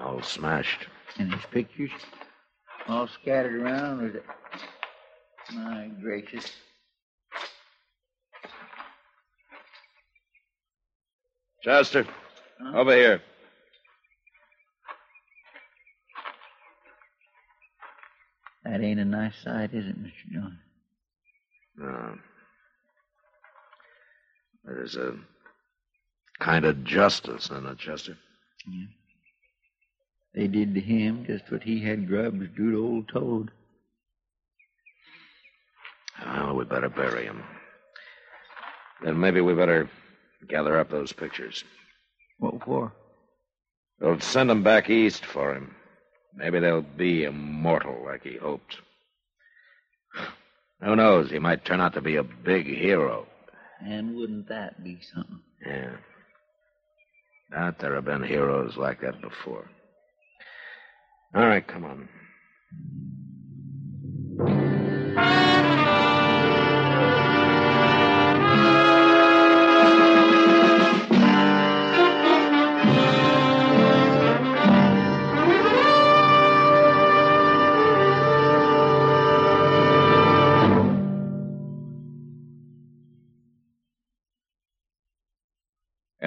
All 0.00 0.20
smashed. 0.20 0.88
And 1.16 1.32
his 1.32 1.44
pictures. 1.52 1.92
All 2.88 3.06
scattered 3.06 3.62
around 3.62 4.02
with 4.02 4.16
it. 4.16 4.24
My 5.52 5.90
gracious. 6.00 6.50
Chester, 11.62 12.06
over 12.74 12.94
here. 12.94 13.22
That 18.64 18.82
ain't 18.82 19.00
a 19.00 19.04
nice 19.04 19.34
sight, 19.42 19.74
is 19.74 19.86
it, 19.86 20.02
Mr. 20.02 20.32
Dillon? 20.32 20.58
No. 21.76 22.18
There's 24.64 24.96
a 24.96 25.14
kind 26.38 26.64
of 26.64 26.84
justice 26.84 27.50
in 27.50 27.66
it, 27.66 27.78
Chester. 27.78 28.16
Yeah. 28.66 28.86
They 30.34 30.48
did 30.48 30.74
to 30.74 30.80
him 30.80 31.24
just 31.26 31.50
what 31.50 31.62
he 31.62 31.80
had 31.80 32.08
Grubbs 32.08 32.48
do 32.56 32.72
to 32.72 32.84
old 32.84 33.08
Toad. 33.08 33.50
Well, 36.24 36.56
we 36.56 36.64
better 36.64 36.88
bury 36.88 37.24
him. 37.24 37.42
Then 39.02 39.18
maybe 39.20 39.40
we 39.40 39.54
better 39.54 39.90
gather 40.48 40.78
up 40.78 40.90
those 40.90 41.12
pictures. 41.12 41.64
What 42.38 42.62
for? 42.64 42.92
We'll 44.00 44.20
send 44.20 44.50
them 44.50 44.62
back 44.62 44.90
east 44.90 45.24
for 45.24 45.54
him. 45.54 45.74
Maybe 46.34 46.58
they'll 46.58 46.82
be 46.82 47.24
immortal 47.24 48.02
like 48.04 48.24
he 48.24 48.36
hoped. 48.36 48.76
Who 50.82 50.96
knows? 50.96 51.30
He 51.30 51.38
might 51.38 51.64
turn 51.64 51.80
out 51.80 51.94
to 51.94 52.00
be 52.00 52.16
a 52.16 52.22
big 52.22 52.66
hero. 52.66 53.26
And 53.80 54.16
wouldn't 54.16 54.48
that 54.48 54.82
be 54.82 54.98
something? 55.14 55.40
Yeah. 55.64 55.96
Doubt 57.50 57.78
there 57.78 57.94
have 57.94 58.04
been 58.04 58.22
heroes 58.22 58.76
like 58.76 59.00
that 59.02 59.20
before. 59.20 59.70
All 61.34 61.46
right, 61.46 61.66
come 61.66 61.84
on. 61.84 62.08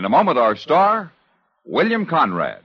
A 0.08 0.10
moment, 0.10 0.38
our 0.38 0.56
star, 0.56 1.12
William 1.66 2.06
Conrad. 2.06 2.62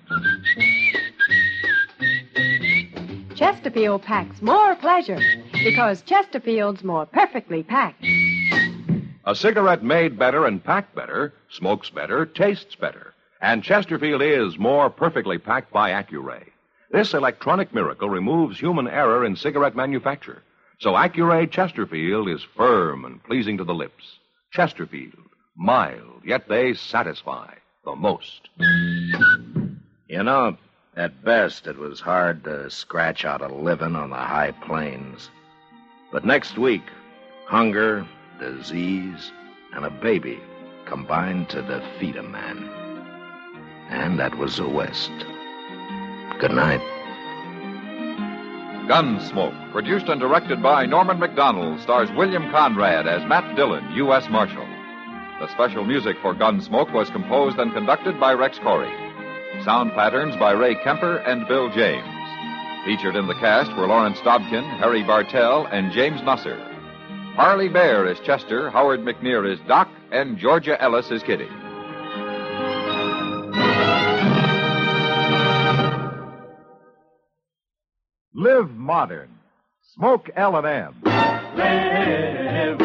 Chesterfield 3.35 4.03
packs 4.03 4.41
more 4.41 4.77
pleasure 4.77 5.19
because 5.65 6.03
Chesterfield's 6.03 6.85
more 6.85 7.05
perfectly 7.05 7.65
packed. 7.65 8.05
A 9.25 9.35
cigarette 9.35 9.83
made 9.83 10.17
better 10.17 10.47
and 10.47 10.63
packed 10.63 10.95
better, 10.95 11.35
smokes 11.51 11.91
better, 11.91 12.27
tastes 12.27 12.77
better. 12.77 13.13
And 13.41 13.65
Chesterfield 13.65 14.23
is 14.23 14.57
more 14.57 14.89
perfectly 14.89 15.39
packed 15.39 15.73
by 15.73 15.91
Accuray. 15.91 16.45
This 16.93 17.13
electronic 17.13 17.75
miracle 17.75 18.09
removes 18.09 18.61
human 18.61 18.87
error 18.87 19.25
in 19.25 19.35
cigarette 19.35 19.75
manufacture. 19.75 20.45
So 20.79 20.93
Accuray 20.93 21.51
Chesterfield 21.51 22.29
is 22.29 22.47
firm 22.57 23.05
and 23.05 23.21
pleasing 23.25 23.59
to 23.59 23.65
the 23.65 23.75
lips. 23.75 24.05
Chesterfield, 24.53 25.27
mild, 25.57 26.23
yet 26.25 26.49
they 26.49 26.75
satisfy 26.75 27.55
the 27.85 27.95
most. 27.95 28.49
You 30.09 30.23
know, 30.23 30.57
at 30.97 31.25
best, 31.25 31.67
it 31.67 31.79
was 31.79 32.01
hard 32.01 32.45
to 32.45 32.71
scratch 32.71 33.25
out 33.25 33.41
a 33.41 33.49
living 33.49 33.97
on 33.97 34.11
the 34.11 34.17
high 34.17 34.53
plains. 34.67 35.31
But 36.13 36.25
next 36.25 36.59
week, 36.59 36.83
hunger, 37.47 38.07
disease, 38.39 39.33
and 39.75 39.85
a 39.85 39.91
baby 39.91 40.39
combined 40.87 41.49
to 41.51 41.63
defeat 41.63 42.17
a 42.17 42.23
man. 42.23 42.69
And 43.89 44.19
that 44.19 44.37
was 44.37 44.57
the 44.57 44.69
West. 44.69 45.11
Good 46.41 46.53
night. 46.53 46.81
Gunsmoke, 48.89 49.73
produced 49.73 50.09
and 50.09 50.21
directed 50.21 50.63
by 50.63 50.87
Norman 50.87 51.19
Macdonnell, 51.19 51.81
stars 51.83 52.11
William 52.17 52.51
Conrad 52.51 53.07
as 53.07 53.27
Matt 53.29 53.57
Dillon, 53.57 53.93
U.S. 53.95 54.29
Marshal. 54.29 54.67
The 55.43 55.51
special 55.51 55.85
music 55.85 56.17
for 56.23 56.37
Gunsmoke 56.37 56.93
was 56.95 57.11
composed 57.11 57.59
and 57.59 57.73
conducted 57.73 58.21
by 58.21 58.33
Rex 58.33 58.61
Koury. 58.61 58.95
Sound 59.65 59.91
patterns 59.91 60.37
by 60.37 60.53
Ray 60.53 60.77
Kemper 60.77 61.17
and 61.17 61.49
Bill 61.49 61.69
James. 61.69 62.07
Featured 62.85 63.17
in 63.17 63.27
the 63.27 63.35
cast 63.35 63.77
were 63.77 63.89
Lawrence 63.89 64.19
Dobkin, 64.21 64.79
Harry 64.79 65.03
Bartell, 65.03 65.67
and 65.67 65.91
James 65.91 66.21
Nusser. 66.21 66.57
Parley 67.35 67.69
Baer 67.69 68.07
is 68.07 68.21
Chester, 68.21 68.71
Howard 68.71 69.01
McNear 69.01 69.53
is 69.53 69.59
Doc, 69.67 69.89
and 70.13 70.39
Georgia 70.39 70.81
Ellis 70.81 71.11
is 71.11 71.25
Kitty. 71.25 71.49
Live 78.33 78.71
modern. 78.71 79.31
Smoke 79.97 80.31
L&M. 80.37 81.03
Live 81.57 82.79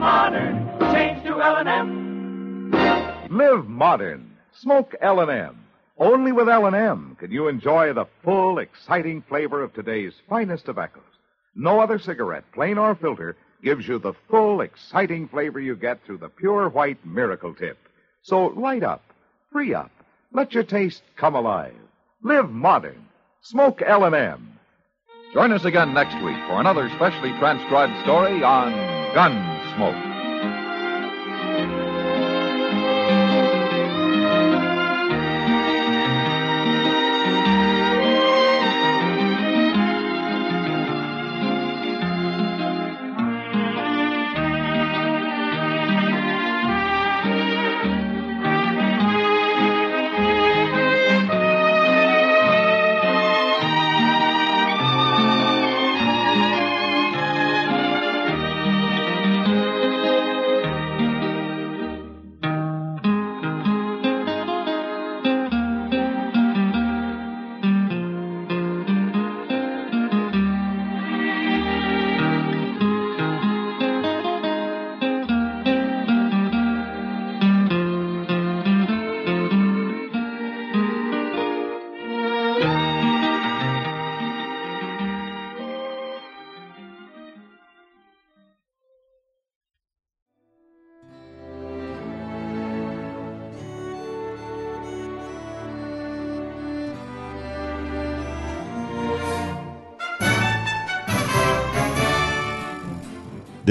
modern. 0.00 0.71
To 1.32 1.40
L&M. 1.40 2.70
Live 3.30 3.66
modern. 3.66 4.36
Smoke 4.60 4.94
L&M. 5.00 5.58
Only 5.96 6.30
with 6.30 6.46
L&M 6.46 7.16
can 7.18 7.32
you 7.32 7.48
enjoy 7.48 7.94
the 7.94 8.04
full, 8.22 8.58
exciting 8.58 9.22
flavor 9.30 9.62
of 9.62 9.72
today's 9.72 10.12
finest 10.28 10.66
tobaccos. 10.66 11.02
No 11.54 11.80
other 11.80 11.98
cigarette, 11.98 12.44
plain 12.52 12.76
or 12.76 12.94
filter, 12.94 13.34
gives 13.64 13.88
you 13.88 13.98
the 13.98 14.12
full, 14.28 14.60
exciting 14.60 15.26
flavor 15.26 15.58
you 15.58 15.74
get 15.74 16.04
through 16.04 16.18
the 16.18 16.28
pure 16.28 16.68
white 16.68 16.98
miracle 17.06 17.54
tip. 17.54 17.78
So 18.24 18.48
light 18.48 18.82
up, 18.82 19.02
free 19.50 19.72
up, 19.72 19.90
let 20.34 20.52
your 20.52 20.64
taste 20.64 21.02
come 21.16 21.34
alive. 21.34 21.72
Live 22.22 22.50
modern. 22.50 23.06
Smoke 23.40 23.80
L&M. 23.80 24.58
Join 25.32 25.52
us 25.52 25.64
again 25.64 25.94
next 25.94 26.22
week 26.22 26.36
for 26.46 26.60
another 26.60 26.90
specially 26.90 27.30
transcribed 27.38 27.98
story 28.02 28.44
on 28.44 28.74
Gunsmoke. 29.14 30.11